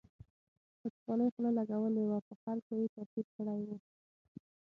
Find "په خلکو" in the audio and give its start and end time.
2.27-2.71